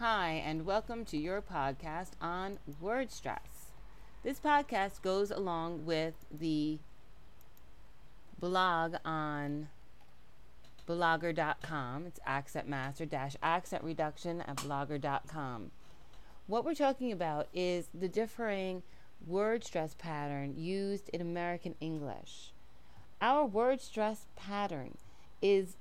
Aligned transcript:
Hi, 0.00 0.42
and 0.46 0.64
welcome 0.64 1.04
to 1.04 1.18
your 1.18 1.42
podcast 1.42 2.12
on 2.22 2.58
word 2.80 3.12
stress. 3.12 3.66
This 4.22 4.40
podcast 4.40 5.02
goes 5.02 5.30
along 5.30 5.84
with 5.84 6.14
the 6.32 6.78
blog 8.38 8.94
on 9.04 9.68
blogger.com. 10.88 12.06
It's 12.06 12.18
accent 12.24 12.66
master 12.66 13.04
dash 13.04 13.36
accent 13.42 13.84
reduction 13.84 14.40
at 14.40 14.56
blogger.com. 14.56 15.70
What 16.46 16.64
we're 16.64 16.72
talking 16.72 17.12
about 17.12 17.48
is 17.52 17.88
the 17.92 18.08
differing 18.08 18.82
word 19.26 19.64
stress 19.64 19.94
pattern 19.98 20.54
used 20.56 21.10
in 21.10 21.20
American 21.20 21.74
English. 21.78 22.52
Our 23.20 23.44
word 23.44 23.82
stress 23.82 24.24
pattern 24.34 24.96
is 25.42 25.76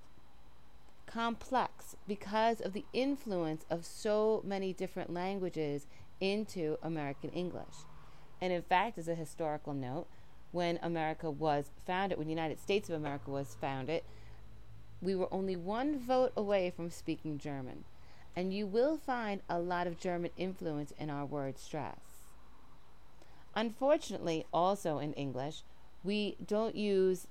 complex 1.09 1.95
because 2.07 2.61
of 2.61 2.73
the 2.73 2.85
influence 2.93 3.65
of 3.69 3.85
so 3.85 4.41
many 4.45 4.73
different 4.73 5.11
languages 5.11 5.87
into 6.21 6.77
American 6.83 7.31
English. 7.31 7.86
And 8.39 8.54
in 8.54 8.61
fact, 8.61 8.97
as 8.97 9.07
a 9.07 9.15
historical 9.15 9.73
note, 9.73 10.07
when 10.51 10.79
America 10.81 11.29
was 11.29 11.71
founded, 11.86 12.17
when 12.17 12.27
the 12.27 12.33
United 12.33 12.59
States 12.59 12.89
of 12.89 12.95
America 12.95 13.31
was 13.31 13.57
founded, 13.59 14.03
we 15.01 15.15
were 15.15 15.33
only 15.33 15.55
one 15.55 15.97
vote 15.97 16.31
away 16.37 16.69
from 16.69 16.89
speaking 16.89 17.37
German. 17.37 17.86
And 18.36 18.53
you 18.53 18.67
will 18.67 18.97
find 18.97 19.41
a 19.50 19.59
lot 19.59 19.87
of 19.87 20.00
German 20.00 20.31
influence 20.37 20.93
in 21.00 21.09
our 21.09 21.25
word 21.25 21.57
stress. 21.57 22.00
Unfortunately, 23.55 24.45
also 24.53 25.00
in 25.00 25.14
English, 25.14 25.64
we 26.03 26.37
don't 26.45 26.75
use 26.75 27.28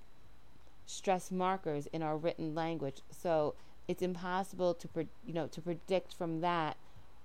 stress 0.85 1.31
markers 1.31 1.87
in 1.93 2.03
our 2.03 2.17
written 2.17 2.55
language, 2.55 3.03
so 3.11 3.55
it's 3.89 4.03
impossible 4.03 4.75
to 4.75 4.87
pre- 4.87 5.09
you 5.27 5.33
know 5.33 5.47
to 5.49 5.61
predict 5.61 6.15
from 6.15 6.41
that 6.43 6.77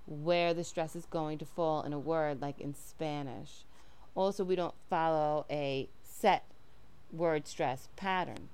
where 0.05 0.53
the 0.53 0.63
stress 0.63 0.95
is 0.95 1.05
going 1.05 1.38
to 1.38 1.45
fall 1.45 1.84
in 1.84 1.94
a 1.94 1.99
word 1.99 2.41
like 2.41 2.59
in 2.59 2.73
Spanish. 2.73 3.66
Also, 4.16 4.44
we 4.44 4.56
don't 4.56 4.75
follow 4.89 5.45
a 5.50 5.89
set 6.03 6.45
word 7.11 7.47
stress 7.47 7.88
pattern. 7.95 8.50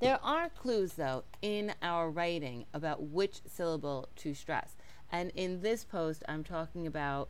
There 0.00 0.18
are 0.22 0.50
clues, 0.50 0.94
though, 0.94 1.24
in 1.40 1.72
our 1.80 2.10
writing 2.10 2.66
about 2.74 3.02
which 3.02 3.40
syllable 3.46 4.08
to 4.16 4.34
stress. 4.34 4.76
And 5.10 5.32
in 5.34 5.62
this 5.62 5.84
post, 5.84 6.22
I'm 6.28 6.44
talking 6.44 6.86
about 6.86 7.28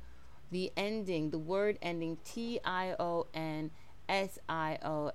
the 0.51 0.73
ending, 0.77 1.31
the 1.31 1.39
word 1.39 1.79
ending 1.83 2.19
T 2.25 2.59
I 2.65 2.95
O 2.99 3.27
N 3.35 3.71
S 4.09 4.39
I 4.49 4.79
O 4.83 5.13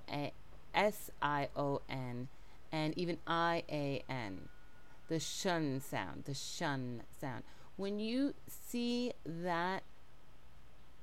S 0.74 1.10
I 1.20 1.48
O 1.56 1.82
N 1.88 2.28
and 2.72 2.96
even 2.98 3.18
I 3.26 3.62
A 3.68 4.02
N. 4.08 4.48
The 5.08 5.20
shun 5.20 5.80
sound, 5.80 6.24
the 6.24 6.34
shun 6.34 7.02
sound. 7.20 7.44
When 7.76 7.98
you 7.98 8.34
see 8.46 9.12
that 9.26 9.82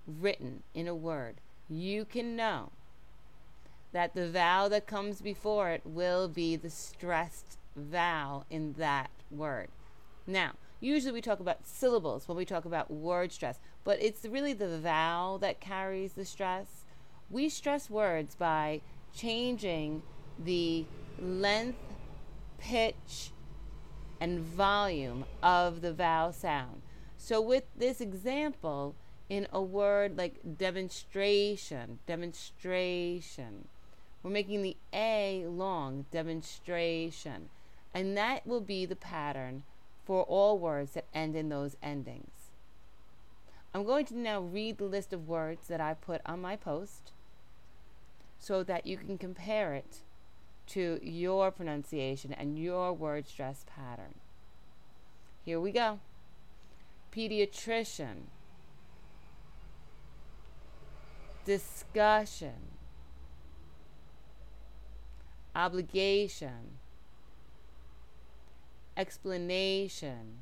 written 0.08 0.64
in 0.74 0.88
a 0.88 0.96
word, 0.96 1.36
you 1.70 2.06
can 2.06 2.36
know 2.36 2.72
that 3.92 4.16
the 4.16 4.30
vowel 4.30 4.70
that 4.70 4.88
comes 4.88 5.22
before 5.22 5.70
it 5.70 5.82
will 5.86 6.28
be 6.28 6.56
the 6.56 6.70
stressed 6.70 7.58
vowel 7.76 8.46
in 8.50 8.74
that 8.74 9.12
word. 9.30 9.68
Now, 10.26 10.54
usually 10.80 11.14
we 11.14 11.22
talk 11.22 11.40
about 11.40 11.68
syllables 11.68 12.28
when 12.28 12.38
we 12.38 12.46
talk 12.46 12.66
about 12.66 12.90
word 12.90 13.32
stress, 13.32 13.60
but 13.84 14.02
it's 14.02 14.26
really 14.26 14.54
the 14.54 14.80
vowel 14.80 15.38
that 15.40 15.60
carries 15.60 16.14
the 16.14 16.26
stress. 16.26 16.86
We 17.30 17.50
stress 17.50 17.90
words 17.90 18.36
by 18.36 18.82
changing 19.14 20.02
the 20.38 20.86
length, 21.22 21.78
pitch, 22.58 23.32
and 24.20 24.40
volume 24.40 25.26
of 25.42 25.82
the 25.82 25.94
vowel 25.94 26.34
sound. 26.34 26.82
So, 27.18 27.42
with 27.42 27.64
this 27.78 28.02
example, 28.02 28.96
in 29.30 29.48
a 29.52 29.62
word 29.62 30.18
like 30.18 30.58
demonstration, 30.58 32.00
demonstration, 32.08 33.68
we're 34.24 34.32
making 34.32 34.62
the 34.62 34.78
A 34.94 35.46
long, 35.48 36.06
demonstration. 36.12 37.50
And 37.94 38.18
that 38.18 38.46
will 38.46 38.62
be 38.62 38.86
the 38.86 38.96
pattern 38.96 39.64
for 40.06 40.24
all 40.24 40.58
words 40.58 40.94
that 40.94 41.06
end 41.14 41.36
in 41.36 41.50
those 41.50 41.78
endings. 41.82 42.52
I'm 43.74 43.86
going 43.86 44.06
to 44.08 44.18
now 44.18 44.42
read 44.42 44.78
the 44.78 44.86
list 44.86 45.14
of 45.14 45.28
words 45.28 45.68
that 45.68 45.80
I 45.80 45.94
put 45.94 46.22
on 46.26 46.42
my 46.42 46.56
post 46.56 47.12
so 48.40 48.64
that 48.64 48.88
you 48.88 48.98
can 48.98 49.18
compare 49.18 49.74
it 49.74 50.00
to 50.70 51.00
your 51.02 51.52
pronunciation 51.52 52.34
and 52.34 52.58
your 52.58 52.94
word 52.94 53.28
stress 53.28 53.66
pattern. 53.68 54.16
Here 55.44 55.60
we 55.60 55.72
go. 55.72 56.00
Pediatrician, 57.12 58.28
discussion, 61.44 62.54
obligation, 65.56 66.78
explanation, 68.96 70.42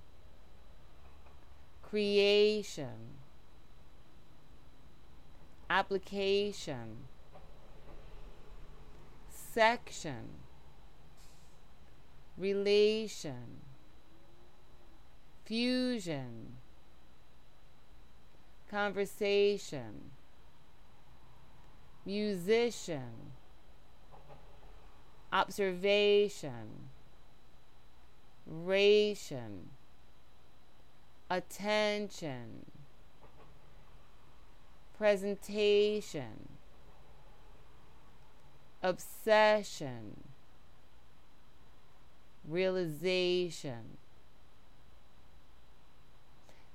creation, 1.81 3.15
application 5.69 7.07
section, 9.57 10.29
relation, 12.37 13.57
fusion, 15.45 16.57
conversation, 18.69 20.11
musician, 22.05 23.31
observation, 25.33 26.89
ration, 28.45 29.69
attention, 31.31 32.63
presentation 34.95 36.56
obsession, 38.81 40.23
realization. 42.47 43.97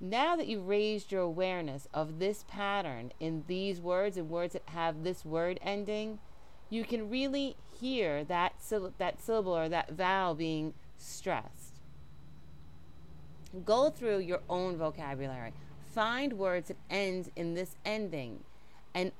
Now 0.01 0.35
that 0.35 0.49
you've 0.49 0.67
raised 0.67 1.13
your 1.13 1.23
awareness 1.23 1.87
of 1.95 2.19
this 2.19 2.45
pattern 2.49 3.13
in 3.21 3.45
these 3.47 3.81
words 3.81 4.17
and 4.17 4.29
words 4.29 4.55
that 4.55 4.63
have 4.67 5.05
this 5.05 5.25
word 5.25 5.61
ending, 5.63 6.19
you 6.71 6.85
can 6.85 7.09
really 7.09 7.57
hear 7.81 8.25
that, 8.25 8.55
that 8.99 9.23
syllable 9.23 9.57
or 9.57 9.69
that 9.69 9.93
vowel 9.93 10.35
being 10.35 10.75
stressed. 10.99 11.81
Go 13.65 13.91
through 13.91 14.19
your 14.19 14.41
own 14.49 14.77
vocabulary. 14.77 15.53
Find 15.95 16.33
words 16.33 16.69
that 16.69 16.79
end 16.91 17.31
in 17.37 17.55
this 17.55 17.77
ending 17.85 18.41
and 18.95 19.13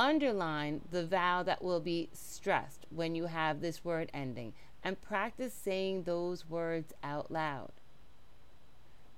Underline 0.00 0.80
the 0.90 1.04
vowel 1.04 1.44
that 1.44 1.62
will 1.62 1.78
be 1.78 2.08
stressed 2.14 2.86
when 2.88 3.14
you 3.14 3.26
have 3.26 3.60
this 3.60 3.84
word 3.84 4.10
ending 4.14 4.54
and 4.82 4.98
practice 5.02 5.52
saying 5.52 6.04
those 6.04 6.48
words 6.48 6.94
out 7.04 7.30
loud. 7.30 7.72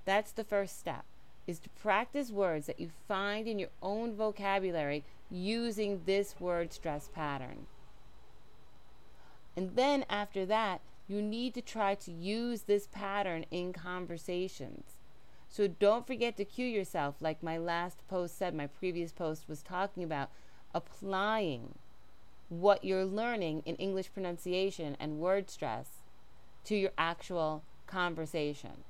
That's 0.04 0.32
the 0.32 0.42
first 0.42 0.80
step 0.80 1.04
is 1.46 1.60
to 1.60 1.68
practice 1.68 2.32
words 2.32 2.66
that 2.66 2.80
you 2.80 2.90
find 3.06 3.46
in 3.46 3.60
your 3.60 3.68
own 3.80 4.16
vocabulary 4.16 5.04
using 5.30 6.02
this 6.04 6.34
word 6.40 6.72
stress 6.72 7.08
pattern. 7.14 7.66
And 9.56 9.76
then 9.76 10.04
after 10.10 10.44
that, 10.46 10.80
you 11.06 11.22
need 11.22 11.54
to 11.54 11.62
try 11.62 11.94
to 11.94 12.10
use 12.10 12.62
this 12.62 12.88
pattern 12.90 13.46
in 13.52 13.72
conversations. 13.72 14.94
So 15.48 15.68
don't 15.68 16.08
forget 16.08 16.36
to 16.38 16.44
cue 16.44 16.66
yourself, 16.66 17.14
like 17.20 17.40
my 17.40 17.56
last 17.56 17.98
post 18.08 18.36
said, 18.36 18.52
my 18.52 18.66
previous 18.66 19.12
post 19.12 19.48
was 19.48 19.62
talking 19.62 20.02
about 20.02 20.30
applying 20.74 21.74
what 22.48 22.84
you're 22.84 23.04
learning 23.04 23.62
in 23.64 23.76
English 23.76 24.12
pronunciation 24.12 24.96
and 25.00 25.18
word 25.18 25.48
stress 25.48 25.86
to 26.64 26.76
your 26.76 26.92
actual 26.98 27.62
conversation. 27.86 28.84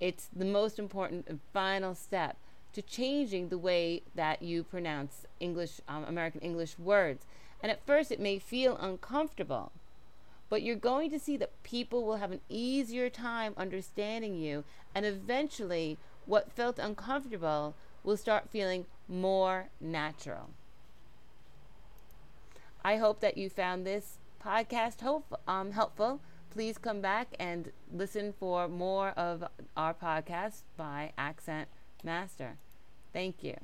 It's 0.00 0.28
the 0.34 0.44
most 0.44 0.78
important 0.78 1.26
and 1.28 1.40
final 1.52 1.94
step 1.94 2.36
to 2.72 2.82
changing 2.82 3.48
the 3.48 3.58
way 3.58 4.02
that 4.14 4.42
you 4.42 4.64
pronounce 4.64 5.26
English, 5.38 5.80
um, 5.88 6.04
American 6.04 6.40
English 6.40 6.78
words. 6.78 7.24
And 7.62 7.70
at 7.70 7.86
first, 7.86 8.10
it 8.10 8.20
may 8.20 8.38
feel 8.38 8.76
uncomfortable, 8.76 9.72
but 10.50 10.62
you're 10.62 10.76
going 10.76 11.10
to 11.10 11.18
see 11.18 11.36
that 11.36 11.62
people 11.62 12.04
will 12.04 12.16
have 12.16 12.32
an 12.32 12.40
easier 12.48 13.08
time 13.08 13.54
understanding 13.56 14.34
you, 14.34 14.64
and 14.94 15.06
eventually, 15.06 15.96
what 16.26 16.52
felt 16.52 16.78
uncomfortable 16.78 17.74
will 18.02 18.16
start 18.16 18.50
feeling 18.50 18.86
more 19.08 19.68
natural. 19.80 20.50
I 22.84 22.96
hope 22.96 23.20
that 23.20 23.38
you 23.38 23.48
found 23.48 23.86
this 23.86 24.18
podcast 24.44 25.00
hope, 25.00 25.40
um, 25.48 25.72
helpful. 25.72 26.20
please 26.50 26.78
come 26.78 27.00
back 27.00 27.34
and 27.40 27.72
listen 27.92 28.32
for 28.32 28.68
more 28.68 29.08
of 29.10 29.42
our 29.76 29.92
podcast 29.92 30.62
by 30.76 31.12
Accent 31.18 31.68
Master. 32.04 32.58
Thank 33.12 33.42
you. 33.42 33.56